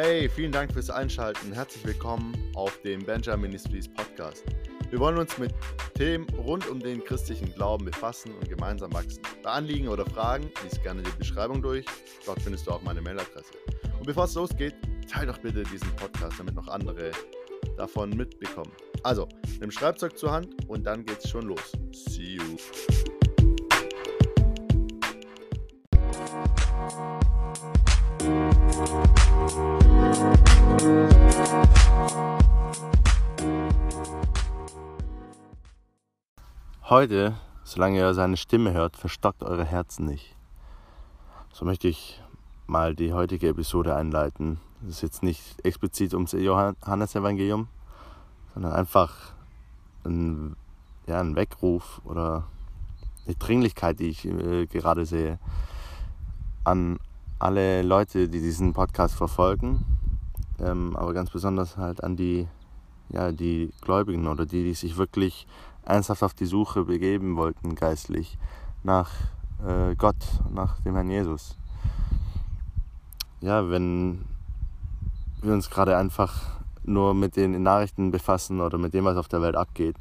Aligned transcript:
Hey, 0.00 0.28
vielen 0.28 0.52
Dank 0.52 0.72
fürs 0.72 0.90
Einschalten. 0.90 1.52
Herzlich 1.52 1.84
willkommen 1.84 2.32
auf 2.54 2.80
dem 2.82 3.04
Benjamin 3.04 3.50
Ministries 3.50 3.88
Podcast. 3.88 4.44
Wir 4.90 5.00
wollen 5.00 5.18
uns 5.18 5.36
mit 5.38 5.52
Themen 5.94 6.24
rund 6.34 6.68
um 6.68 6.78
den 6.78 7.02
christlichen 7.02 7.52
Glauben 7.52 7.84
befassen 7.84 8.32
und 8.32 8.48
gemeinsam 8.48 8.92
wachsen. 8.92 9.22
Bei 9.42 9.50
Anliegen 9.50 9.88
oder 9.88 10.06
Fragen 10.06 10.52
lies 10.62 10.80
gerne 10.84 11.02
die 11.02 11.10
Beschreibung 11.18 11.60
durch. 11.60 11.84
Dort 12.24 12.40
findest 12.40 12.68
du 12.68 12.70
auch 12.70 12.82
meine 12.82 13.00
Mailadresse. 13.00 13.50
Und 13.98 14.06
bevor 14.06 14.26
es 14.26 14.34
losgeht, 14.34 14.76
teile 15.10 15.32
doch 15.32 15.38
bitte 15.38 15.64
diesen 15.64 15.90
Podcast, 15.96 16.38
damit 16.38 16.54
noch 16.54 16.68
andere 16.68 17.10
davon 17.76 18.10
mitbekommen. 18.10 18.70
Also, 19.02 19.26
nimm 19.58 19.72
Schreibzeug 19.72 20.16
zur 20.16 20.30
Hand 20.30 20.54
und 20.68 20.84
dann 20.84 21.04
geht's 21.04 21.28
schon 21.28 21.48
los. 21.48 21.72
See 21.90 22.36
you. 22.36 22.56
Heute, 36.88 37.36
solange 37.64 37.98
ihr 37.98 38.14
seine 38.14 38.36
Stimme 38.36 38.72
hört, 38.72 38.96
verstockt 38.96 39.42
eure 39.42 39.64
Herzen 39.64 40.06
nicht. 40.06 40.34
So 41.52 41.64
möchte 41.64 41.86
ich 41.86 42.20
mal 42.66 42.94
die 42.94 43.12
heutige 43.12 43.48
Episode 43.48 43.94
einleiten. 43.94 44.58
Es 44.82 44.96
ist 44.96 45.02
jetzt 45.02 45.22
nicht 45.22 45.64
explizit 45.64 46.14
ums 46.14 46.32
Johannesevangelium, 46.32 47.68
sondern 48.54 48.72
einfach 48.72 49.32
ein, 50.04 50.56
ja, 51.06 51.20
ein 51.20 51.36
Weckruf 51.36 52.00
oder 52.04 52.44
eine 53.26 53.36
Dringlichkeit, 53.36 54.00
die 54.00 54.08
ich 54.08 54.24
äh, 54.24 54.66
gerade 54.66 55.04
sehe, 55.06 55.38
an 56.64 56.98
alle 57.38 57.82
Leute, 57.82 58.28
die 58.28 58.40
diesen 58.40 58.72
Podcast 58.72 59.14
verfolgen, 59.14 59.84
ähm, 60.60 60.96
aber 60.96 61.14
ganz 61.14 61.30
besonders 61.30 61.76
halt 61.76 62.02
an 62.02 62.16
die, 62.16 62.48
ja, 63.10 63.32
die 63.32 63.72
Gläubigen 63.80 64.26
oder 64.26 64.46
die, 64.46 64.64
die 64.64 64.74
sich 64.74 64.96
wirklich 64.96 65.46
ernsthaft 65.84 66.22
auf 66.22 66.34
die 66.34 66.46
Suche 66.46 66.84
begeben 66.84 67.36
wollten, 67.36 67.74
geistlich, 67.74 68.38
nach 68.82 69.10
äh, 69.66 69.94
Gott, 69.96 70.16
nach 70.52 70.80
dem 70.80 70.94
Herrn 70.94 71.10
Jesus. 71.10 71.56
Ja, 73.40 73.70
wenn 73.70 74.24
wir 75.42 75.52
uns 75.52 75.70
gerade 75.70 75.96
einfach 75.96 76.58
nur 76.82 77.14
mit 77.14 77.36
den 77.36 77.62
Nachrichten 77.62 78.10
befassen 78.10 78.60
oder 78.60 78.78
mit 78.78 78.94
dem, 78.94 79.04
was 79.04 79.16
auf 79.16 79.28
der 79.28 79.42
Welt 79.42 79.54
abgeht, 79.54 79.96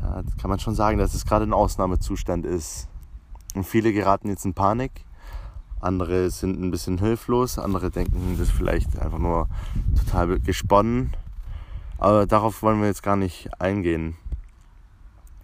kann 0.00 0.48
man 0.50 0.58
schon 0.58 0.74
sagen, 0.74 0.98
dass 0.98 1.14
es 1.14 1.26
gerade 1.26 1.44
ein 1.44 1.52
Ausnahmezustand 1.52 2.46
ist. 2.46 2.88
Und 3.54 3.64
viele 3.64 3.92
geraten 3.92 4.28
jetzt 4.28 4.44
in 4.44 4.54
Panik 4.54 5.04
andere 5.80 6.30
sind 6.30 6.60
ein 6.60 6.70
bisschen 6.70 6.98
hilflos, 6.98 7.58
andere 7.58 7.90
denken, 7.90 8.36
das 8.38 8.48
ist 8.48 8.56
vielleicht 8.56 8.98
einfach 8.98 9.18
nur 9.18 9.48
total 9.96 10.38
gesponnen. 10.40 11.14
Aber 11.98 12.26
darauf 12.26 12.62
wollen 12.62 12.80
wir 12.80 12.88
jetzt 12.88 13.02
gar 13.02 13.16
nicht 13.16 13.50
eingehen 13.60 14.16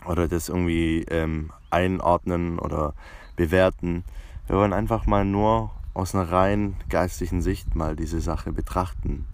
oder 0.06 0.28
das 0.28 0.48
irgendwie 0.48 1.02
ähm, 1.08 1.50
einordnen 1.70 2.58
oder 2.58 2.94
bewerten. 3.36 4.04
Wir 4.46 4.56
wollen 4.56 4.72
einfach 4.72 5.06
mal 5.06 5.24
nur 5.24 5.70
aus 5.94 6.14
einer 6.14 6.30
rein 6.30 6.76
geistigen 6.88 7.42
Sicht 7.42 7.74
mal 7.74 7.96
diese 7.96 8.20
Sache 8.20 8.52
betrachten. 8.52 9.26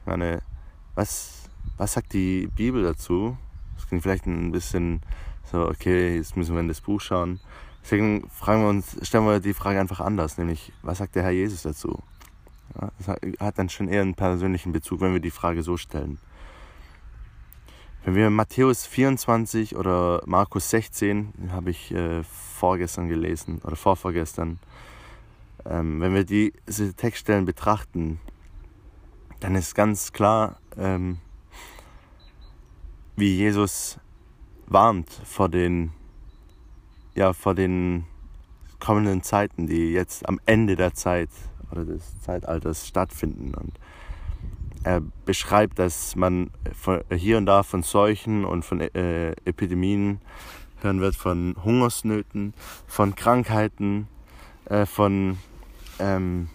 Ich 0.00 0.06
meine, 0.06 0.42
was, 0.94 1.48
was 1.76 1.94
sagt 1.94 2.12
die 2.12 2.48
Bibel 2.54 2.82
dazu? 2.82 3.36
Das 3.76 3.88
klingt 3.88 4.02
vielleicht 4.02 4.26
ein 4.26 4.52
bisschen 4.52 5.00
so, 5.50 5.68
okay, 5.68 6.16
jetzt 6.16 6.36
müssen 6.36 6.54
wir 6.54 6.60
in 6.60 6.68
das 6.68 6.80
Buch 6.80 7.00
schauen. 7.00 7.40
Deswegen 7.82 8.28
fragen 8.30 8.62
wir 8.62 8.68
uns, 8.68 8.96
stellen 9.02 9.26
wir 9.26 9.40
die 9.40 9.54
Frage 9.54 9.80
einfach 9.80 10.00
anders, 10.00 10.38
nämlich, 10.38 10.72
was 10.82 10.98
sagt 10.98 11.16
der 11.16 11.24
Herr 11.24 11.30
Jesus 11.30 11.62
dazu? 11.62 11.98
Das 12.98 13.08
hat 13.08 13.58
dann 13.58 13.68
schon 13.68 13.88
eher 13.88 14.02
einen 14.02 14.14
persönlichen 14.14 14.72
Bezug, 14.72 15.00
wenn 15.00 15.12
wir 15.12 15.20
die 15.20 15.30
Frage 15.30 15.62
so 15.62 15.76
stellen. 15.76 16.18
Wenn 18.04 18.14
wir 18.14 18.30
Matthäus 18.30 18.86
24 18.86 19.76
oder 19.76 20.22
Markus 20.26 20.70
16, 20.70 21.50
habe 21.52 21.70
ich 21.70 21.92
äh, 21.92 22.22
vorgestern 22.24 23.08
gelesen 23.08 23.60
oder 23.62 23.76
vorvorgestern, 23.76 24.58
ähm, 25.64 26.00
wenn 26.00 26.14
wir 26.14 26.24
diese 26.24 26.94
Textstellen 26.94 27.44
betrachten, 27.44 28.18
dann 29.38 29.54
ist 29.54 29.74
ganz 29.74 30.12
klar, 30.12 30.58
ähm, 30.76 31.18
wie 33.16 33.36
Jesus 33.36 33.98
warnt 34.66 35.10
vor 35.10 35.48
den 35.48 35.92
ja 37.14 37.32
vor 37.32 37.54
den 37.54 38.04
kommenden 38.80 39.22
Zeiten, 39.22 39.66
die 39.66 39.92
jetzt 39.92 40.28
am 40.28 40.40
Ende 40.46 40.76
der 40.76 40.94
Zeit 40.94 41.30
oder 41.70 41.84
des 41.84 42.20
Zeitalters 42.20 42.86
stattfinden. 42.86 43.54
Und 43.54 43.78
er 44.84 45.00
beschreibt, 45.24 45.78
dass 45.78 46.16
man 46.16 46.50
hier 47.10 47.38
und 47.38 47.46
da 47.46 47.62
von 47.62 47.82
Seuchen 47.82 48.44
und 48.44 48.64
von 48.64 48.80
äh, 48.80 49.30
Epidemien 49.44 50.20
hören 50.80 51.00
wird, 51.00 51.14
von 51.14 51.56
Hungersnöten, 51.62 52.54
von 52.86 53.14
Krankheiten, 53.14 54.08
äh, 54.64 54.86
von, 54.86 55.38
ähm, 55.98 56.48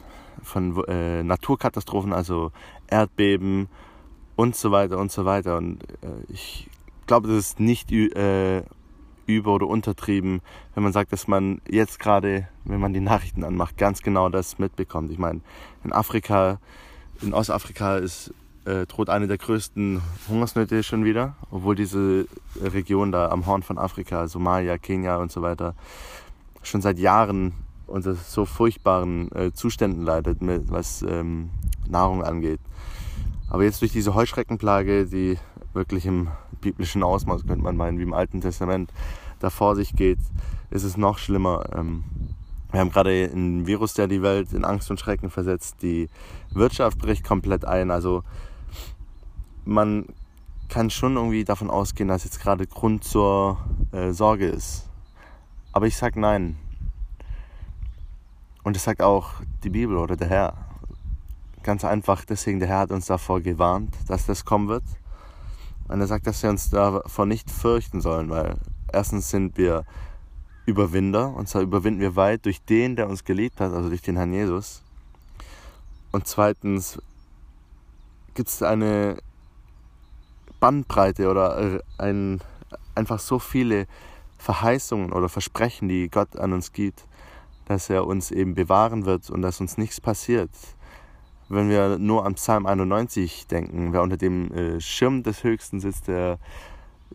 von 0.43 0.83
äh, 0.87 1.23
Naturkatastrophen, 1.23 2.13
also 2.13 2.51
Erdbeben 2.87 3.69
und 4.35 4.55
so 4.55 4.71
weiter 4.71 4.97
und 4.97 5.11
so 5.11 5.23
weiter. 5.25 5.57
Und 5.57 5.83
äh, 5.83 6.23
ich 6.27 6.69
glaube, 7.05 7.29
das 7.29 7.37
ist 7.37 7.59
nicht 7.59 7.91
äh, 7.91 8.63
über- 9.27 9.53
oder 9.53 9.67
untertrieben, 9.67 10.41
wenn 10.73 10.83
man 10.83 10.93
sagt, 10.93 11.13
dass 11.13 11.27
man 11.27 11.61
jetzt 11.69 11.99
gerade, 11.99 12.47
wenn 12.63 12.79
man 12.79 12.93
die 12.93 12.99
Nachrichten 12.99 13.43
anmacht, 13.43 13.77
ganz 13.77 14.01
genau 14.01 14.29
das 14.29 14.57
mitbekommt. 14.57 15.11
Ich 15.11 15.19
meine, 15.19 15.41
in 15.83 15.93
Afrika, 15.93 16.59
in 17.21 17.33
Ostafrika 17.33 17.97
ist, 17.97 18.33
äh, 18.65 18.85
droht 18.85 19.09
eine 19.09 19.27
der 19.27 19.37
größten 19.37 20.01
Hungersnöte 20.27 20.83
schon 20.83 21.05
wieder, 21.05 21.35
obwohl 21.51 21.75
diese 21.75 22.27
Region 22.61 23.11
da 23.11 23.29
am 23.29 23.45
Horn 23.45 23.63
von 23.63 23.77
Afrika, 23.77 24.27
Somalia, 24.27 24.77
Kenia 24.77 25.17
und 25.17 25.31
so 25.31 25.41
weiter, 25.41 25.75
schon 26.63 26.81
seit 26.81 26.99
Jahren 26.99 27.53
unter 27.85 28.15
so 28.15 28.45
furchtbaren 28.45 29.31
äh, 29.31 29.53
Zuständen 29.53 30.03
leidet, 30.03 30.41
mit, 30.41 30.69
was 30.69 31.01
ähm, 31.01 31.49
Nahrung 31.87 32.23
angeht. 32.23 32.59
Aber 33.49 33.63
jetzt 33.63 33.81
durch 33.81 33.93
diese 33.93 34.13
Heuschreckenplage, 34.13 35.05
die 35.05 35.37
wirklich 35.77 36.05
im 36.05 36.27
biblischen 36.59 37.03
Ausmaß, 37.03 37.47
könnte 37.47 37.63
man 37.63 37.77
meinen, 37.77 37.99
wie 37.99 38.03
im 38.03 38.13
Alten 38.13 38.41
Testament, 38.41 38.91
da 39.39 39.49
vor 39.49 39.75
sich 39.75 39.95
geht, 39.95 40.19
ist 40.69 40.83
es 40.83 40.97
noch 40.97 41.17
schlimmer. 41.17 41.63
Ähm, 41.73 42.03
wir 42.71 42.81
haben 42.81 42.91
gerade 42.91 43.29
einen 43.31 43.65
Virus, 43.65 43.93
der 43.93 44.07
die 44.07 44.21
Welt 44.21 44.51
in 44.51 44.65
Angst 44.65 44.91
und 44.91 44.99
Schrecken 44.99 45.29
versetzt. 45.29 45.77
Die 45.81 46.09
Wirtschaft 46.51 46.97
bricht 46.97 47.23
komplett 47.23 47.63
ein. 47.63 47.91
Also 47.91 48.23
man 49.63 50.07
kann 50.67 50.89
schon 50.89 51.15
irgendwie 51.15 51.45
davon 51.45 51.69
ausgehen, 51.69 52.09
dass 52.09 52.25
jetzt 52.25 52.41
gerade 52.41 52.67
Grund 52.67 53.03
zur 53.03 53.57
äh, 53.93 54.11
Sorge 54.11 54.47
ist. 54.47 54.89
Aber 55.71 55.87
ich 55.87 55.95
sage 55.95 56.19
nein. 56.19 56.57
Und 58.63 58.75
das 58.75 58.83
sagt 58.83 59.01
auch 59.01 59.35
die 59.63 59.69
Bibel 59.69 59.95
oder 59.95 60.17
der 60.17 60.27
Herr. 60.27 60.53
Ganz 61.63 61.85
einfach, 61.85 62.25
deswegen 62.25 62.59
der 62.59 62.67
Herr 62.67 62.79
hat 62.79 62.91
uns 62.91 63.05
davor 63.05 63.39
gewarnt, 63.39 63.95
dass 64.07 64.25
das 64.25 64.43
kommen 64.43 64.67
wird. 64.67 64.83
Und 65.87 66.01
er 66.01 66.07
sagt, 66.07 66.27
dass 66.27 66.43
wir 66.43 66.49
uns 66.49 66.69
davor 66.69 67.25
nicht 67.25 67.49
fürchten 67.49 68.01
sollen, 68.01 68.29
weil 68.29 68.57
erstens 68.91 69.29
sind 69.29 69.57
wir 69.57 69.85
Überwinder, 70.65 71.33
und 71.33 71.47
zwar 71.47 71.61
überwinden 71.61 72.01
wir 72.01 72.15
weit 72.17 72.45
durch 72.45 72.61
den, 72.61 72.97
der 72.97 73.07
uns 73.07 73.23
geliebt 73.23 73.61
hat, 73.61 73.71
also 73.71 73.87
durch 73.87 74.01
den 74.01 74.17
Herrn 74.17 74.33
Jesus. 74.33 74.83
Und 76.11 76.27
zweitens 76.27 77.01
gibt 78.33 78.49
es 78.49 78.61
eine 78.61 79.17
Bandbreite 80.59 81.29
oder 81.29 81.81
ein, 81.97 82.41
einfach 82.95 83.19
so 83.19 83.39
viele 83.39 83.87
Verheißungen 84.37 85.13
oder 85.13 85.29
Versprechen, 85.29 85.87
die 85.87 86.09
Gott 86.09 86.35
an 86.37 86.53
uns 86.53 86.73
gibt, 86.73 87.05
dass 87.65 87.89
er 87.89 88.05
uns 88.05 88.31
eben 88.31 88.53
bewahren 88.53 89.05
wird 89.05 89.29
und 89.29 89.41
dass 89.41 89.61
uns 89.61 89.77
nichts 89.77 90.01
passiert. 90.01 90.49
Wenn 91.49 91.69
wir 91.69 91.97
nur 91.97 92.25
an 92.25 92.35
Psalm 92.35 92.65
91 92.65 93.47
denken, 93.47 93.93
wer 93.93 94.01
unter 94.01 94.17
dem 94.17 94.51
äh, 94.51 94.81
Schirm 94.81 95.23
des 95.23 95.43
Höchsten 95.43 95.79
sitzt, 95.79 96.07
der 96.07 96.39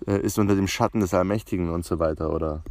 äh, 0.07 0.19
ist 0.21 0.39
unter 0.39 0.55
dem 0.55 0.69
Schatten 0.69 1.01
des 1.01 1.13
Allmächtigen 1.13 1.69
und 1.69 1.85
so 1.85 1.99
weiter. 1.99 2.33
Oder 2.33 2.63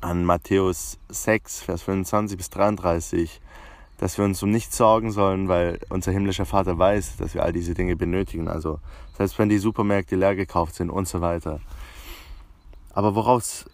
an 0.00 0.24
Matthäus 0.24 0.98
6, 1.08 1.62
Vers 1.62 1.82
25 1.82 2.36
bis 2.36 2.50
33, 2.50 3.40
dass 3.98 4.16
wir 4.16 4.24
uns 4.24 4.42
um 4.42 4.50
nichts 4.50 4.76
sorgen 4.76 5.10
sollen, 5.10 5.48
weil 5.48 5.80
unser 5.88 6.12
himmlischer 6.12 6.46
Vater 6.46 6.78
weiß, 6.78 7.16
dass 7.16 7.34
wir 7.34 7.42
all 7.42 7.52
diese 7.52 7.74
Dinge 7.74 7.96
benötigen. 7.96 8.48
Also 8.48 8.78
selbst 9.16 9.38
wenn 9.38 9.48
die 9.48 9.58
Supermärkte 9.58 10.16
leer 10.16 10.36
gekauft 10.36 10.76
sind 10.76 10.88
und 10.88 11.08
so 11.08 11.20
weiter. 11.20 11.60
Aber 12.92 13.14
worauf 13.14 13.42
es 13.42 13.66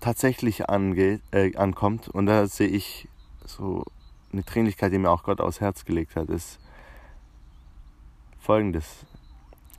tatsächlich 0.00 0.68
angeht, 0.68 1.20
äh, 1.30 1.56
ankommt, 1.56 2.08
und 2.08 2.26
da 2.26 2.46
sehe 2.46 2.68
ich 2.68 3.08
so 3.46 3.84
eine 4.32 4.42
Dringlichkeit, 4.42 4.92
die 4.92 4.98
mir 4.98 5.10
auch 5.10 5.22
Gott 5.22 5.40
aufs 5.40 5.60
Herz 5.60 5.84
gelegt 5.84 6.16
hat, 6.16 6.28
ist 6.30 6.58
folgendes. 8.38 9.06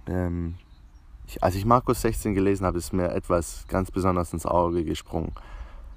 Ähm, 0.07 0.55
ich, 1.27 1.41
als 1.41 1.55
ich 1.55 1.65
Markus 1.65 2.01
16 2.01 2.33
gelesen 2.33 2.65
habe, 2.65 2.77
ist 2.77 2.94
mir 2.94 3.11
etwas 3.11 3.65
ganz 3.67 3.91
besonders 3.91 4.33
ins 4.33 4.45
Auge 4.45 4.83
gesprungen. 4.83 5.31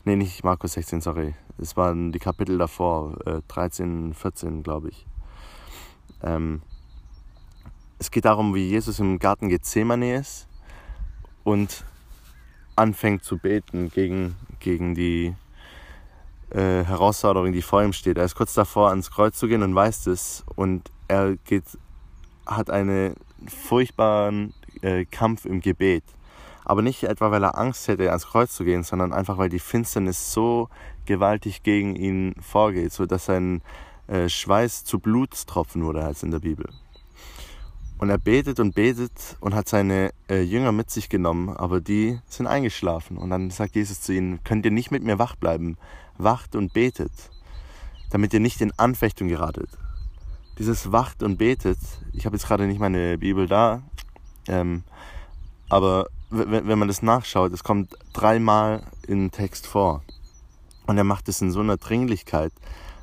Nee, 0.04 0.16
nicht 0.16 0.44
Markus 0.44 0.74
16, 0.74 1.00
sorry. 1.00 1.34
Es 1.58 1.76
waren 1.76 2.12
die 2.12 2.18
Kapitel 2.18 2.58
davor, 2.58 3.16
äh, 3.26 3.40
13, 3.48 4.14
14, 4.14 4.62
glaube 4.62 4.90
ich. 4.90 5.06
Ähm, 6.22 6.62
es 7.98 8.10
geht 8.10 8.24
darum, 8.24 8.54
wie 8.54 8.68
Jesus 8.68 9.00
im 9.00 9.18
Garten 9.18 9.48
Gethsemane 9.48 10.16
ist 10.16 10.48
und 11.44 11.84
anfängt 12.76 13.24
zu 13.24 13.38
beten 13.38 13.90
gegen, 13.90 14.36
gegen 14.60 14.94
die 14.94 15.34
äh, 16.50 16.84
Herausforderung, 16.84 17.52
die 17.52 17.62
vor 17.62 17.82
ihm 17.82 17.92
steht. 17.92 18.18
Er 18.18 18.24
ist 18.24 18.34
kurz 18.34 18.54
davor, 18.54 18.90
ans 18.90 19.10
Kreuz 19.10 19.38
zu 19.38 19.48
gehen 19.48 19.62
und 19.62 19.74
weiß 19.74 20.06
es. 20.06 20.44
Und 20.54 20.90
er 21.08 21.36
geht, 21.36 21.64
hat 22.46 22.70
einen 22.70 23.14
furchtbaren 23.46 24.54
äh, 24.82 25.04
Kampf 25.04 25.44
im 25.44 25.60
Gebet. 25.60 26.04
Aber 26.64 26.82
nicht 26.82 27.04
etwa, 27.04 27.30
weil 27.30 27.44
er 27.44 27.58
Angst 27.58 27.86
hätte, 27.88 28.08
ans 28.08 28.26
Kreuz 28.26 28.54
zu 28.54 28.64
gehen, 28.64 28.82
sondern 28.82 29.12
einfach, 29.12 29.38
weil 29.38 29.48
die 29.48 29.60
Finsternis 29.60 30.32
so 30.32 30.68
gewaltig 31.04 31.62
gegen 31.62 31.94
ihn 31.94 32.34
vorgeht, 32.40 32.92
sodass 32.92 33.26
sein 33.26 33.62
äh, 34.08 34.28
Schweiß 34.28 34.84
zu 34.84 34.98
Blutstropfen 34.98 35.84
wurde, 35.84 36.04
als 36.04 36.22
in 36.22 36.30
der 36.30 36.40
Bibel. 36.40 36.68
Und 37.98 38.10
er 38.10 38.18
betet 38.18 38.60
und 38.60 38.74
betet 38.74 39.36
und 39.40 39.54
hat 39.54 39.68
seine 39.68 40.10
äh, 40.28 40.42
Jünger 40.42 40.72
mit 40.72 40.90
sich 40.90 41.08
genommen, 41.08 41.56
aber 41.56 41.80
die 41.80 42.18
sind 42.26 42.46
eingeschlafen. 42.46 43.16
Und 43.16 43.30
dann 43.30 43.50
sagt 43.50 43.74
Jesus 43.74 44.02
zu 44.02 44.12
ihnen, 44.12 44.44
könnt 44.44 44.66
ihr 44.66 44.70
nicht 44.70 44.90
mit 44.90 45.02
mir 45.02 45.18
wach 45.18 45.34
bleiben? 45.36 45.78
Wacht 46.18 46.56
und 46.56 46.72
betet, 46.72 47.12
damit 48.10 48.32
ihr 48.34 48.40
nicht 48.40 48.60
in 48.60 48.72
Anfechtung 48.78 49.28
geratet. 49.28 49.68
Dieses 50.58 50.92
Wacht 50.92 51.22
und 51.22 51.36
betet, 51.36 51.78
ich 52.12 52.26
habe 52.26 52.36
jetzt 52.36 52.46
gerade 52.46 52.66
nicht 52.66 52.80
meine 52.80 53.18
Bibel 53.18 53.46
da, 53.46 53.82
ähm, 54.48 54.84
aber 55.68 56.06
wenn 56.30 56.78
man 56.78 56.88
das 56.88 57.02
nachschaut, 57.02 57.52
es 57.52 57.62
kommt 57.62 57.96
dreimal 58.12 58.82
im 59.06 59.30
Text 59.30 59.66
vor. 59.66 60.02
Und 60.86 60.98
er 60.98 61.04
macht 61.04 61.28
es 61.28 61.40
in 61.40 61.50
so 61.50 61.60
einer 61.60 61.76
Dringlichkeit, 61.76 62.52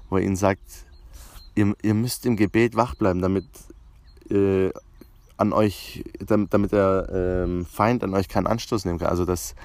wo 0.10 0.18
er 0.18 0.24
ihnen 0.24 0.36
sagt, 0.36 0.62
ihr, 1.56 1.74
ihr 1.82 1.94
müsst 1.94 2.26
im 2.26 2.36
Gebet 2.36 2.76
wach 2.76 2.96
bleiben, 2.96 3.22
damit 3.22 3.46
äh, 4.30 4.72
an 5.38 5.54
euch, 5.54 6.04
damit, 6.20 6.54
damit 6.54 6.72
der 6.72 7.10
ähm, 7.46 7.66
Feind 7.66 8.04
an 8.04 8.14
euch 8.14 8.30
keinen 8.30 8.48
Anstoß 8.48 8.86
nehmen 8.86 9.00
kann. 9.00 9.10
Also 9.10 9.26
dass, 9.26 9.56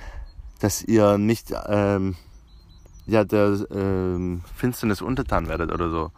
dass 0.61 0.83
ihr 0.83 1.19
nicht 1.19 1.53
ähm, 1.67 2.17
ja, 3.09 3.25
der 3.25 3.67
ähm, 3.71 4.43
Finsternis 4.55 5.01
untertan 5.01 5.49
werdet 5.49 5.73
oder 5.73 5.91
so. 5.91 6.13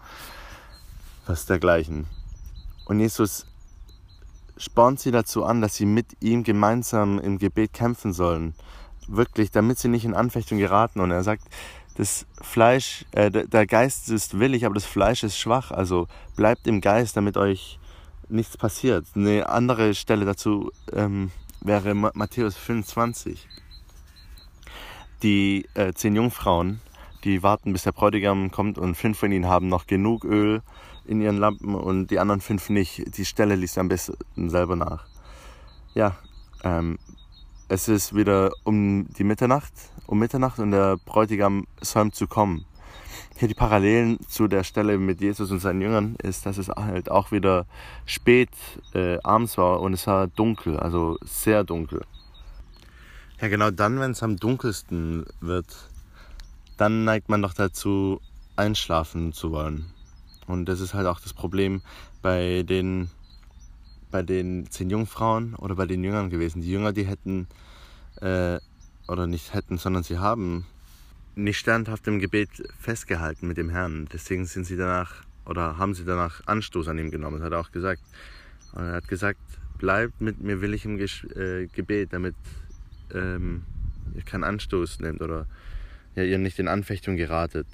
Was 1.27 1.47
dergleichen. 1.47 2.07
Und 2.85 2.99
Jesus 2.99 3.47
spornt 4.57 4.99
sie 4.99 5.13
dazu 5.13 5.45
an, 5.45 5.63
dass 5.63 5.77
sie 5.77 5.87
mit 5.87 6.07
ihm 6.21 6.43
gemeinsam 6.43 7.21
im 7.21 7.39
Gebet 7.39 7.73
kämpfen 7.73 8.13
sollen. 8.13 8.55
Wirklich, 9.07 9.53
damit 9.53 9.79
sie 9.79 9.89
nicht 9.89 10.05
in 10.05 10.15
Anfechtung 10.15 10.59
geraten. 10.59 11.01
Und 11.01 11.13
er 11.13 11.23
sagt, 11.23 11.45
das 11.97 12.27
Fleisch, 12.41 13.07
äh, 13.13 13.31
der 13.31 13.67
Geist 13.67 14.11
ist 14.11 14.41
willig, 14.41 14.67
aber 14.67 14.75
das 14.75 14.85
Fleisch 14.85 15.23
ist 15.23 15.39
schwach. 15.39 15.71
Also 15.71 16.09
bleibt 16.35 16.67
im 16.67 16.81
Geist, 16.81 17.17
damit 17.17 17.37
euch 17.37 17.79
nichts 18.29 18.57
passiert. 18.57 19.07
Eine 19.15 19.49
andere 19.49 19.95
Stelle 19.95 20.25
dazu 20.25 20.73
ähm, 20.93 21.31
wäre 21.61 21.95
Matthäus 21.95 22.57
25. 22.57 23.47
Die 25.23 25.67
äh, 25.75 25.93
zehn 25.93 26.17
Jungfrauen, 26.17 26.81
die 27.25 27.43
warten, 27.43 27.73
bis 27.73 27.83
der 27.83 27.93
Bräutigam 27.93 28.51
kommt 28.51 28.79
und 28.79 28.95
fünf 28.95 29.19
von 29.19 29.33
ihnen 29.33 29.47
haben 29.47 29.69
noch 29.69 29.87
genug 29.87 30.25
Öl 30.25 30.63
in 31.07 31.21
ihren 31.21 31.37
Lampen 31.37 31.75
und 31.75 32.09
die 32.09 32.19
anderen 32.19 32.41
fünf 32.41 32.71
nicht. 32.71 33.17
Die 33.17 33.25
Stelle 33.25 33.55
liest 33.55 33.79
am 33.79 33.89
besten 33.89 34.49
selber 34.49 34.77
nach. 34.77 35.07
Ja, 35.95 36.17
ähm, 36.65 36.99
es 37.69 37.89
ist 37.89 38.15
wieder 38.15 38.51
um 38.65 39.09
die 39.19 39.25
Mitternacht, 39.25 39.73
um 40.07 40.19
Mitternacht 40.19 40.59
und 40.59 40.71
der 40.71 40.97
Bräutigam 41.05 41.67
säumt 41.81 42.15
zu 42.15 42.27
kommen 42.27 42.65
hier 43.41 43.49
die 43.49 43.55
Parallelen 43.55 44.19
zu 44.29 44.49
der 44.49 44.65
Stelle 44.65 44.99
mit 44.99 45.23
Jesus 45.23 45.51
und 45.51 45.61
seinen 45.61 45.81
Jüngern 45.81 46.15
ist, 46.23 46.45
dass 46.45 46.59
es 46.59 46.69
halt 46.69 47.11
auch 47.11 47.33
wieder 47.33 47.65
spät 48.05 48.51
äh, 48.95 49.17
abends 49.23 49.57
war 49.57 49.81
und 49.81 49.95
es 49.95 50.07
war 50.07 50.27
dunkel, 50.27 50.79
also 50.79 51.17
sehr 51.23 51.65
dunkel. 51.65 52.03
Ja, 53.41 53.49
genau 53.49 53.71
dann, 53.71 53.99
wenn 54.01 54.11
es 54.11 54.23
am 54.23 54.37
dunkelsten 54.37 55.25
wird, 55.41 55.67
dann 56.77 57.05
neigt 57.05 57.31
man 57.31 57.41
doch 57.41 57.55
dazu, 57.55 58.21
einschlafen 58.57 59.33
zu 59.33 59.51
wollen. 59.51 59.87
Und 60.47 60.67
das 60.67 60.81
ist 60.81 60.93
halt 60.93 61.07
auch 61.07 61.21
das 61.21 61.33
Problem 61.33 61.81
bei 62.21 62.65
den, 62.65 63.09
bei 64.11 64.23
den 64.23 64.71
zehn 64.71 64.91
Jungfrauen 64.91 65.55
oder 65.55 65.75
bei 65.75 65.87
den 65.87 66.05
Jüngern 66.05 66.29
gewesen. 66.29 66.61
Die 66.61 66.71
Jünger, 66.71 66.93
die 66.93 67.05
hätten, 67.05 67.47
äh, 68.21 68.59
oder 69.09 69.27
nicht 69.27 69.55
hätten, 69.55 69.79
sondern 69.79 70.03
sie 70.03 70.19
haben 70.19 70.67
nicht 71.35 71.59
standhaft 71.59 72.07
im 72.09 72.19
Gebet 72.19 72.51
festgehalten 72.79 73.49
mit 73.49 73.57
dem 73.57 73.71
Herrn. 73.71 74.07
Deswegen 74.13 74.45
sind 74.45 74.65
sie 74.65 74.77
danach 74.77 75.15
oder 75.47 75.79
haben 75.79 75.95
sie 75.95 76.05
danach 76.05 76.47
Anstoß 76.47 76.89
an 76.89 76.99
ihm 76.99 77.11
genommen. 77.11 77.39
Das 77.39 77.47
hat 77.47 77.53
er 77.53 77.61
auch 77.61 77.73
gesagt. 77.73 78.03
Und 78.73 78.83
er 78.83 78.93
hat 78.97 79.09
gesagt, 79.09 79.41
bleibt 79.79 80.21
mit 80.21 80.43
mir 80.43 80.61
willig 80.61 80.85
im 80.85 80.99
äh, 80.99 81.67
Gebet, 81.69 82.13
damit 82.13 82.35
ähm, 83.15 83.63
keinen 84.25 84.45
Anstoß 84.45 85.01
nehmt 85.01 85.23
oder 85.23 85.47
ja, 86.15 86.25
ihr 86.25 86.39
nicht 86.39 86.59
in 86.59 86.69
Anfechtung 86.69 87.17
geratet. 87.17 87.67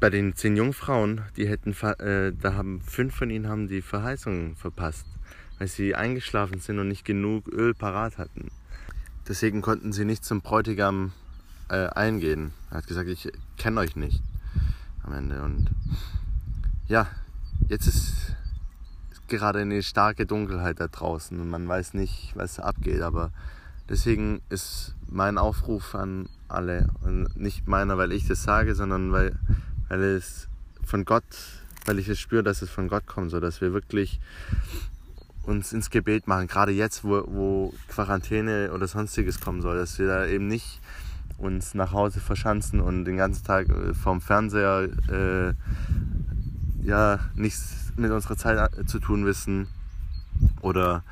Bei 0.00 0.10
den 0.10 0.36
zehn 0.36 0.56
Jungfrauen, 0.56 1.22
die 1.36 1.48
hätten, 1.48 1.72
äh, 1.72 2.32
da 2.40 2.54
haben 2.54 2.80
fünf 2.80 3.16
von 3.16 3.30
ihnen 3.30 3.48
haben 3.48 3.66
die 3.66 3.82
Verheißung 3.82 4.54
verpasst, 4.54 5.06
weil 5.58 5.66
sie 5.66 5.94
eingeschlafen 5.96 6.60
sind 6.60 6.78
und 6.78 6.88
nicht 6.88 7.04
genug 7.04 7.48
Öl 7.48 7.74
parat 7.74 8.16
hatten. 8.16 8.50
Deswegen 9.26 9.60
konnten 9.60 9.92
sie 9.92 10.04
nicht 10.04 10.24
zum 10.24 10.40
Bräutigam 10.40 11.12
äh, 11.68 11.88
eingehen. 11.88 12.52
Er 12.70 12.78
hat 12.78 12.86
gesagt, 12.86 13.08
ich 13.08 13.30
kenne 13.56 13.80
euch 13.80 13.96
nicht 13.96 14.22
am 15.02 15.12
Ende. 15.12 15.42
Und 15.42 15.70
ja, 16.86 17.08
jetzt 17.68 17.86
ist 17.86 18.36
gerade 19.28 19.60
eine 19.60 19.82
starke 19.82 20.26
Dunkelheit 20.26 20.80
da 20.80 20.88
draußen 20.88 21.38
und 21.38 21.48
man 21.48 21.68
weiß 21.68 21.94
nicht, 21.94 22.32
was 22.34 22.58
abgeht. 22.58 23.02
Aber 23.02 23.30
deswegen 23.88 24.40
ist 24.48 24.94
mein 25.08 25.38
Aufruf 25.38 25.94
an 25.94 26.28
alle 26.48 26.88
und 27.02 27.36
nicht 27.36 27.68
meiner, 27.68 27.98
weil 27.98 28.12
ich 28.12 28.26
das 28.26 28.42
sage, 28.42 28.74
sondern 28.74 29.12
weil, 29.12 29.38
weil 29.88 30.02
es 30.02 30.48
von 30.84 31.04
Gott, 31.04 31.24
weil 31.86 31.98
ich 31.98 32.08
es 32.08 32.18
spüre, 32.18 32.42
dass 32.42 32.62
es 32.62 32.70
von 32.70 32.88
Gott 32.88 33.06
kommt, 33.06 33.30
so 33.30 33.40
dass 33.40 33.60
wir 33.60 33.72
wirklich 33.72 34.20
uns 35.42 35.72
ins 35.72 35.90
Gebet 35.90 36.26
machen, 36.26 36.46
gerade 36.46 36.72
jetzt, 36.72 37.04
wo, 37.04 37.24
wo 37.26 37.74
Quarantäne 37.88 38.70
oder 38.72 38.86
sonstiges 38.86 39.40
kommen 39.40 39.62
soll, 39.62 39.76
dass 39.76 39.98
wir 39.98 40.06
da 40.06 40.26
eben 40.26 40.46
nicht 40.46 40.80
uns 41.38 41.74
nach 41.74 41.92
Hause 41.92 42.20
verschanzen 42.20 42.80
und 42.80 43.04
den 43.04 43.16
ganzen 43.16 43.44
Tag 43.44 43.68
äh, 43.68 43.94
vorm 43.94 44.20
Fernseher 44.20 44.88
äh, 45.08 45.54
ja 46.86 47.20
nichts 47.34 47.87
mit 47.98 48.10
unserer 48.10 48.36
Zeit 48.36 48.78
äh, 48.78 48.86
zu 48.86 48.98
tun 48.98 49.26
wissen 49.26 49.68
oder 50.60 51.02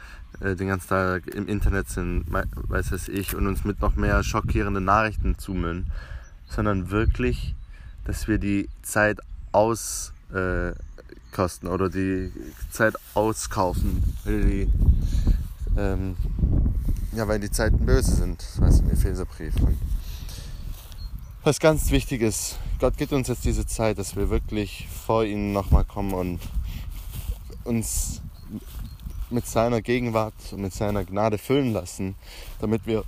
äh, 0.40 0.55
den 0.55 0.69
ganzen 0.69 0.88
Tag 0.88 1.26
im 1.28 1.49
Internet 1.49 1.88
sind, 1.88 2.26
weiß 2.31 2.93
es 2.93 3.09
ich, 3.09 3.35
und 3.35 3.47
uns 3.47 3.64
mit 3.64 3.81
noch 3.81 3.97
mehr 3.97 4.23
schockierenden 4.23 4.85
Nachrichten 4.85 5.38
zumüllen, 5.38 5.90
sondern 6.49 6.90
wirklich, 6.90 7.55
dass 8.05 8.28
wir 8.28 8.38
die 8.38 8.69
Zeit 8.83 9.21
aus 9.52 10.12
äh, 10.33 10.73
oder 11.64 11.90
die 11.90 12.33
Zeit 12.71 12.95
auskaufen, 13.12 14.02
weil 14.25 14.43
die, 14.43 14.73
ähm, 15.76 16.16
ja, 17.12 17.28
weil 17.28 17.38
die 17.40 17.50
Zeiten 17.50 17.85
böse 17.85 18.14
sind. 18.14 18.43
Weißt 18.59 18.81
du, 18.81 18.85
mir 18.85 18.97
fehlt 18.97 19.19
der 19.19 19.26
Brief. 19.26 19.55
Und 19.57 19.76
was 21.43 21.61
ganz 21.61 21.90
wichtig 21.90 22.23
ist, 22.23 22.57
Gott 22.81 22.97
gibt 22.97 23.12
uns 23.12 23.28
jetzt 23.28 23.45
diese 23.45 23.66
Zeit, 23.66 23.99
dass 23.99 24.16
wir 24.16 24.31
wirklich 24.31 24.88
vor 25.07 25.25
ihn 25.25 25.52
nochmal 25.52 25.85
kommen 25.85 26.14
und 26.14 26.40
uns 27.66 28.23
mit 29.30 29.46
seiner 29.46 29.82
Gegenwart 29.82 30.35
und 30.52 30.62
mit 30.62 30.73
seiner 30.73 31.04
Gnade 31.04 31.38
füllen 31.38 31.73
lassen, 31.73 32.14
damit 32.61 32.87
wir 32.87 33.04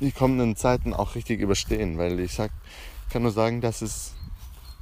die 0.00 0.12
kommenden 0.12 0.56
Zeiten 0.56 0.94
auch 0.94 1.14
richtig 1.14 1.40
überstehen. 1.40 1.98
Weil 1.98 2.18
ich 2.20 2.32
sag, 2.32 2.50
kann 3.10 3.22
nur 3.22 3.32
sagen, 3.32 3.60
dass 3.60 3.82
es 3.82 4.14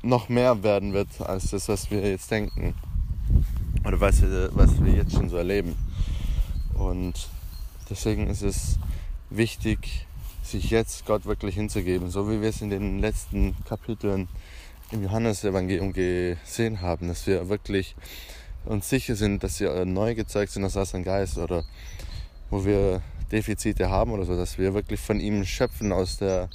noch 0.03 0.29
mehr 0.29 0.63
werden 0.63 0.93
wird 0.93 1.09
als 1.21 1.51
das, 1.51 1.69
was 1.69 1.91
wir 1.91 2.09
jetzt 2.09 2.31
denken. 2.31 2.75
Oder 3.85 4.01
was 4.01 4.23
wir, 4.23 4.51
was 4.53 4.83
wir 4.83 4.93
jetzt 4.93 5.13
schon 5.13 5.29
so 5.29 5.37
erleben. 5.37 5.75
Und 6.75 7.29
deswegen 7.91 8.29
ist 8.29 8.43
es 8.43 8.79
wichtig, 9.31 10.07
sich 10.43 10.71
jetzt 10.71 11.05
Gott 11.05 11.27
wirklich 11.27 11.57
hinzugeben, 11.57 12.11
so 12.11 12.31
wie 12.31 12.41
wir 12.41 12.49
es 12.49 12.63
in 12.63 12.71
den 12.71 13.01
letzten 13.01 13.55
Kapiteln 13.65 14.29
im 14.91 15.03
Johannesevangelium 15.03 15.93
gesehen 15.93 16.81
haben, 16.81 17.09
dass 17.09 17.27
wir 17.27 17.49
wirklich 17.49 17.95
uns 18.69 18.89
sicher 18.89 19.17
sind, 19.17 19.43
dass 19.43 19.61
wir 19.61 19.85
neu 19.85 20.15
gezeugt 20.15 20.53
sind 20.53 20.65
aus 20.65 20.77
Wasser 20.77 21.01
Geist 21.01 21.39
oder 21.39 21.65
wo 22.51 22.65
wir 22.65 23.03
Defizite 23.33 23.91
haben 23.91 24.13
oder 24.13 24.25
so, 24.25 24.37
dass 24.37 24.59
wir 24.59 24.75
wirklich 24.75 25.01
von 25.01 25.21
ihm 25.21 25.45
schöpfen 25.45 25.93
aus 25.93 26.19
der 26.19 26.49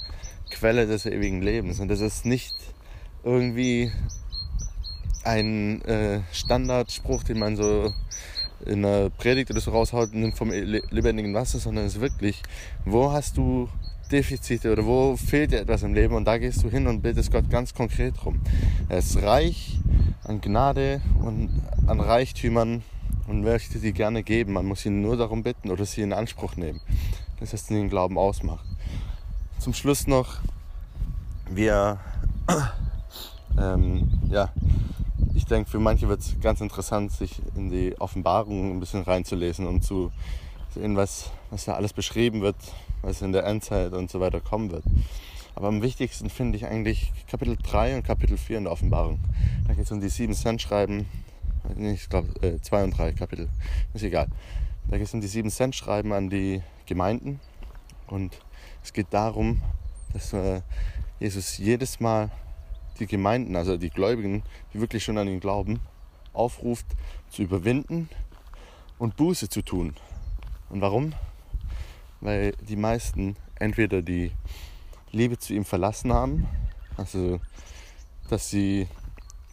Quelle 0.50 0.86
des 0.86 1.06
ewigen 1.06 1.42
Lebens. 1.42 1.80
Und 1.80 1.88
das 1.88 2.00
ist 2.00 2.24
nicht 2.24 2.54
irgendwie 3.24 3.92
ein 5.24 5.82
äh, 5.82 6.20
Standardspruch, 6.32 7.24
den 7.24 7.38
man 7.38 7.56
so 7.56 7.92
in 8.66 8.84
einer 8.84 9.10
Predigt 9.10 9.50
oder 9.50 9.60
so 9.60 9.72
raushaut, 9.72 10.14
nimmt 10.14 10.36
vom 10.36 10.50
lebendigen 10.50 11.34
Wasser, 11.34 11.58
sondern 11.58 11.86
es 11.86 11.96
ist 11.96 12.00
wirklich, 12.00 12.42
wo 12.84 13.12
hast 13.12 13.36
du 13.36 13.68
Defizite 14.10 14.72
oder 14.72 14.84
wo 14.84 15.16
fehlt 15.16 15.52
dir 15.52 15.60
etwas 15.60 15.82
im 15.82 15.94
Leben 15.94 16.14
und 16.14 16.24
da 16.24 16.38
gehst 16.38 16.62
du 16.62 16.70
hin 16.70 16.86
und 16.86 17.02
bittest 17.02 17.32
Gott 17.32 17.50
ganz 17.50 17.74
konkret 17.74 18.14
drum. 18.22 18.40
Er 18.88 18.98
ist 18.98 19.20
reich 19.22 19.78
an 20.24 20.40
Gnade 20.40 21.00
und 21.20 21.50
an 21.86 22.00
Reichtümern 22.00 22.82
und 23.26 23.42
möchte 23.42 23.78
sie 23.78 23.92
gerne 23.92 24.22
geben. 24.22 24.52
Man 24.52 24.66
muss 24.66 24.84
ihn 24.86 25.00
nur 25.00 25.16
darum 25.16 25.42
bitten 25.42 25.70
oder 25.70 25.84
sie 25.84 26.02
in 26.02 26.12
Anspruch 26.12 26.56
nehmen. 26.56 26.80
Das 27.40 27.52
ist, 27.52 27.70
den 27.70 27.90
Glauben 27.90 28.18
ausmacht. 28.18 28.64
Zum 29.58 29.74
Schluss 29.74 30.06
noch, 30.06 30.38
wir, 31.50 31.98
ähm, 33.58 34.08
ja, 34.28 34.52
ich 35.34 35.46
denke, 35.46 35.70
für 35.70 35.78
manche 35.78 36.08
wird 36.08 36.20
es 36.20 36.40
ganz 36.40 36.60
interessant, 36.60 37.12
sich 37.12 37.40
in 37.56 37.70
die 37.70 37.94
Offenbarung 37.98 38.70
ein 38.70 38.80
bisschen 38.80 39.02
reinzulesen, 39.02 39.66
um 39.66 39.82
zu 39.82 40.12
sehen, 40.74 40.96
was, 40.96 41.30
was 41.54 41.66
da 41.66 41.74
alles 41.74 41.92
beschrieben 41.92 42.40
wird, 42.40 42.56
was 43.00 43.22
in 43.22 43.30
der 43.30 43.46
Endzeit 43.46 43.92
und 43.92 44.10
so 44.10 44.18
weiter 44.18 44.40
kommen 44.40 44.72
wird. 44.72 44.82
Aber 45.54 45.68
am 45.68 45.82
wichtigsten 45.82 46.28
finde 46.28 46.56
ich 46.56 46.66
eigentlich 46.66 47.12
Kapitel 47.28 47.56
3 47.56 47.94
und 47.94 48.02
Kapitel 48.02 48.36
4 48.36 48.58
in 48.58 48.64
der 48.64 48.72
Offenbarung. 48.72 49.20
Da 49.68 49.74
geht 49.74 49.84
es 49.84 49.92
um 49.92 50.00
die 50.00 50.08
sieben 50.08 50.34
Cent-Schreiben. 50.34 51.06
Ich 51.78 52.08
glaube, 52.08 52.28
äh, 52.44 52.60
2 52.60 52.82
und 52.82 52.98
3 52.98 53.12
Kapitel. 53.12 53.48
Ist 53.94 54.02
egal. 54.02 54.26
Da 54.88 54.98
geht 54.98 55.06
es 55.06 55.14
um 55.14 55.20
die 55.20 55.28
sieben 55.28 55.48
Cent-Schreiben 55.48 56.12
an 56.12 56.28
die 56.28 56.60
Gemeinden. 56.86 57.38
Und 58.08 58.36
es 58.82 58.92
geht 58.92 59.06
darum, 59.10 59.62
dass 60.12 60.32
äh, 60.32 60.60
Jesus 61.20 61.58
jedes 61.58 62.00
Mal 62.00 62.32
die 62.98 63.06
Gemeinden, 63.06 63.54
also 63.54 63.76
die 63.76 63.90
Gläubigen, 63.90 64.42
die 64.72 64.80
wirklich 64.80 65.04
schon 65.04 65.18
an 65.18 65.28
ihn 65.28 65.38
glauben, 65.38 65.78
aufruft 66.32 66.86
zu 67.30 67.42
überwinden 67.42 68.08
und 68.98 69.16
Buße 69.16 69.48
zu 69.48 69.62
tun. 69.62 69.94
Und 70.68 70.80
warum? 70.80 71.14
Weil 72.24 72.52
die 72.66 72.76
meisten 72.76 73.36
entweder 73.56 74.00
die 74.00 74.32
Liebe 75.12 75.38
zu 75.38 75.52
ihm 75.52 75.66
verlassen 75.66 76.10
haben, 76.10 76.48
also 76.96 77.38
dass 78.30 78.48
sie 78.48 78.88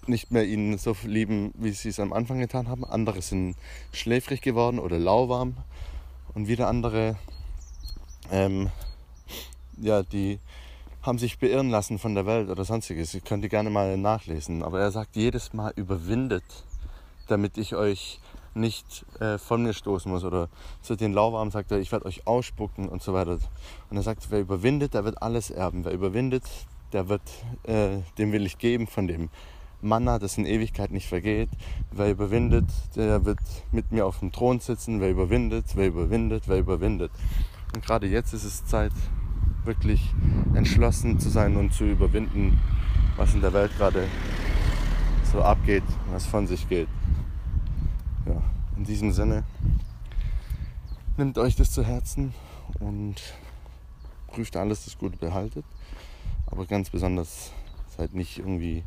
nicht 0.08 0.32
mehr 0.32 0.46
ihn 0.46 0.78
so 0.78 0.96
lieben, 1.04 1.54
wie 1.56 1.72
sie 1.72 1.90
es 1.90 2.00
am 2.00 2.14
Anfang 2.14 2.40
getan 2.40 2.70
haben. 2.70 2.86
Andere 2.86 3.22
sind 3.22 3.58
schläfrig 3.92 4.42
geworden 4.42 4.80
oder 4.80 4.98
lauwarm 4.98 5.58
und 6.34 6.48
wieder 6.48 6.70
andere, 6.70 7.18
ähm, 8.32 8.70
ja, 9.78 10.02
die 10.02 10.40
haben 11.02 11.18
sich 11.18 11.40
beirren 11.40 11.70
lassen 11.70 12.00
von 12.00 12.16
der 12.16 12.26
Welt 12.26 12.50
oder 12.50 12.64
sonstiges. 12.64 13.14
Ihr 13.14 13.22
könnt 13.22 13.44
die 13.44 13.50
gerne 13.50 13.70
mal 13.70 13.98
nachlesen. 13.98 14.64
Aber 14.64 14.80
er 14.80 14.92
sagt 14.92 15.18
jedes 15.18 15.52
Mal 15.52 15.74
überwindet, 15.76 16.46
damit 17.28 17.58
ich 17.58 17.76
euch 17.76 18.22
nicht 18.54 19.06
äh, 19.20 19.38
von 19.38 19.64
mir 19.64 19.74
stoßen 19.74 20.12
muss. 20.12 20.24
Oder 20.24 20.50
zu 20.82 20.96
den 20.96 21.14
Lauwarmen 21.14 21.52
sagt 21.52 21.72
er, 21.72 21.80
ich 21.80 21.92
werde 21.92 22.06
euch 22.06 22.28
ausspucken 22.28 22.90
und 22.90 23.02
so 23.02 23.14
weiter. 23.14 23.38
Und 23.90 23.98
er 23.98 24.04
sagt, 24.04 24.28
wer 24.30 24.42
überwindet, 24.42 24.94
der 24.94 25.06
wird 25.06 25.22
alles 25.22 25.50
erben. 25.50 25.86
Wer 25.86 25.94
überwindet, 25.94 26.44
der 26.94 27.10
wird, 27.10 27.22
äh, 27.64 28.00
dem 28.18 28.32
will 28.32 28.46
ich 28.46 28.58
geben 28.58 28.88
von 28.88 29.08
dem 29.08 29.30
Manna, 29.82 30.20
das 30.20 30.38
in 30.38 30.46
Ewigkeit 30.46 30.92
nicht 30.92 31.08
vergeht. 31.08 31.50
Wer 31.92 32.12
überwindet, 32.12 32.66
der 32.96 33.26
wird 33.26 33.40
mit 33.72 33.92
mir 33.92 34.06
auf 34.06 34.20
dem 34.20 34.32
Thron 34.32 34.60
sitzen. 34.60 35.02
Wer 35.02 35.10
überwindet, 35.10 35.66
wer 35.76 35.88
überwindet, 35.88 36.44
wer 36.48 36.60
überwindet. 36.60 37.12
Und 37.74 37.86
gerade 37.86 38.08
jetzt 38.08 38.34
ist 38.34 38.44
es 38.44 38.66
Zeit, 38.66 38.92
wirklich 39.64 40.14
entschlossen 40.56 41.20
zu 41.20 41.30
sein 41.30 41.56
und 41.56 41.74
zu 41.74 41.86
überwinden, 41.86 42.60
was 43.16 43.34
in 43.34 43.42
der 43.42 43.54
Welt 43.54 43.72
gerade 43.78 44.08
so 45.32 45.42
abgeht, 45.42 45.84
was 46.12 46.26
von 46.26 46.48
sich 46.48 46.68
geht. 46.68 46.88
Ja, 48.26 48.42
in 48.78 48.84
diesem 48.84 49.12
Sinne, 49.12 49.44
nehmt 51.18 51.38
euch 51.38 51.56
das 51.56 51.72
zu 51.72 51.84
Herzen 51.84 52.34
und 52.80 53.16
prüft 54.28 54.56
alles, 54.56 54.86
das 54.86 54.98
Gute 54.98 55.18
behaltet. 55.18 55.66
Aber 56.46 56.66
ganz 56.66 56.90
besonders 56.90 57.52
seid 57.98 58.14
nicht 58.14 58.38
irgendwie 58.38 58.84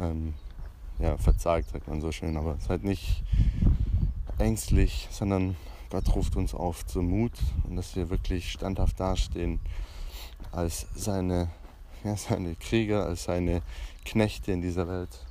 ähm, 0.00 0.34
ja, 0.98 1.16
verzagt, 1.18 1.70
sagt 1.70 1.88
man 1.88 2.00
so 2.00 2.10
schön, 2.10 2.36
aber 2.36 2.56
seid 2.58 2.82
nicht 2.82 3.22
ängstlich, 4.38 5.08
sondern 5.10 5.56
Gott 5.90 6.14
ruft 6.14 6.36
uns 6.36 6.54
auf 6.54 6.84
zum 6.86 7.08
Mut 7.08 7.32
und 7.64 7.76
dass 7.76 7.96
wir 7.96 8.10
wirklich 8.10 8.50
standhaft 8.50 8.98
dastehen 8.98 9.60
als 10.52 10.86
seine, 10.94 11.48
ja, 12.04 12.16
seine 12.16 12.54
Krieger, 12.56 13.06
als 13.06 13.24
seine 13.24 13.62
Knechte 14.04 14.52
in 14.52 14.62
dieser 14.62 14.88
Welt 14.88 15.24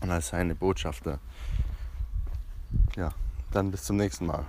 und 0.00 0.10
als 0.10 0.28
seine 0.28 0.54
Botschafter. 0.54 1.18
Ja, 2.96 3.12
dann 3.52 3.72
bis 3.72 3.82
zum 3.82 3.96
nächsten 3.96 4.26
Mal. 4.26 4.44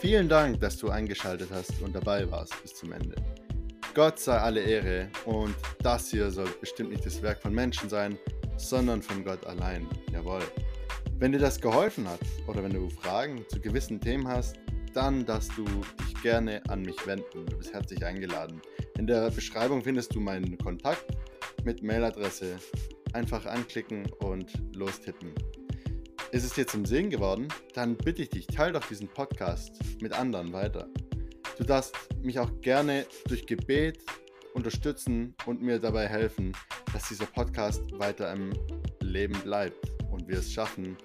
Vielen 0.00 0.28
Dank, 0.28 0.60
dass 0.60 0.76
du 0.76 0.90
eingeschaltet 0.90 1.48
hast 1.52 1.80
und 1.80 1.94
dabei 1.94 2.30
warst 2.30 2.60
bis 2.62 2.74
zum 2.74 2.92
Ende. 2.92 3.14
Gott 3.94 4.18
sei 4.18 4.36
alle 4.36 4.60
Ehre 4.60 5.08
und 5.24 5.54
das 5.82 6.10
hier 6.10 6.30
soll 6.30 6.48
bestimmt 6.60 6.90
nicht 6.90 7.06
das 7.06 7.22
Werk 7.22 7.40
von 7.40 7.54
Menschen 7.54 7.88
sein, 7.88 8.18
sondern 8.56 9.02
von 9.02 9.24
Gott 9.24 9.46
allein. 9.46 9.86
Jawohl. 10.12 10.42
Wenn 11.18 11.32
dir 11.32 11.38
das 11.38 11.60
geholfen 11.60 12.08
hat 12.08 12.20
oder 12.46 12.62
wenn 12.62 12.72
du 12.72 12.88
Fragen 12.90 13.44
zu 13.48 13.60
gewissen 13.60 14.00
Themen 14.00 14.28
hast, 14.28 14.58
dann 14.92 15.24
darfst 15.24 15.52
du 15.56 15.64
dich 15.64 16.22
gerne 16.22 16.62
an 16.68 16.82
mich 16.82 17.06
wenden. 17.06 17.46
Du 17.46 17.56
bist 17.56 17.72
herzlich 17.72 18.04
eingeladen. 18.04 18.60
In 18.98 19.06
der 19.06 19.30
Beschreibung 19.30 19.82
findest 19.82 20.14
du 20.14 20.20
meinen 20.20 20.58
Kontakt 20.58 21.06
mit 21.64 21.82
Mailadresse. 21.82 22.58
Einfach 23.12 23.46
anklicken 23.46 24.06
und 24.20 24.52
lostippen. 24.74 25.32
Ist 26.32 26.44
es 26.44 26.54
dir 26.54 26.66
zum 26.66 26.84
Sehen 26.84 27.10
geworden? 27.10 27.48
Dann 27.74 27.96
bitte 27.96 28.22
ich 28.22 28.30
dich, 28.30 28.46
teile 28.46 28.74
doch 28.74 28.86
diesen 28.86 29.08
Podcast 29.08 29.78
mit 30.00 30.12
anderen 30.12 30.52
weiter. 30.52 30.88
Du 31.58 31.64
darfst 31.64 31.94
mich 32.22 32.38
auch 32.38 32.50
gerne 32.60 33.04
durch 33.26 33.46
Gebet 33.46 33.98
unterstützen 34.54 35.34
und 35.46 35.60
mir 35.60 35.78
dabei 35.78 36.06
helfen, 36.06 36.52
dass 36.92 37.08
dieser 37.08 37.26
Podcast 37.26 37.82
weiter 37.98 38.32
im 38.32 38.52
Leben 39.00 39.38
bleibt 39.42 39.90
und 40.10 40.28
wir 40.28 40.38
es 40.38 40.52
schaffen, 40.52 40.96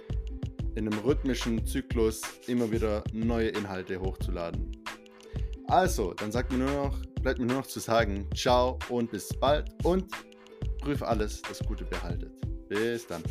in 0.76 0.88
einem 0.88 1.00
rhythmischen 1.00 1.66
Zyklus 1.66 2.22
immer 2.48 2.72
wieder 2.72 3.04
neue 3.14 3.50
Inhalte 3.50 4.00
hochzuladen. 4.00 4.72
Also, 5.68 6.14
dann 6.14 6.32
sagt 6.32 6.52
mir 6.52 6.60
nur 6.60 6.72
noch, 6.72 7.02
bleibt 7.22 7.40
mir 7.40 7.48
nur 7.48 7.58
noch 7.58 7.68
zu 7.68 7.80
sagen, 7.80 8.28
ciao 8.36 8.78
und 8.90 9.10
bis 9.10 9.30
bald 9.40 9.70
und 9.84 10.06
prüf 10.86 11.01
alles, 11.01 11.42
das 11.42 11.60
Gute 11.65 11.84
behaltet. 11.84 12.32
Bis 12.70 13.08
dann. 13.08 13.24